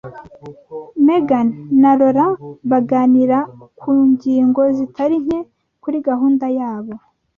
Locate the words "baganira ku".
2.71-3.91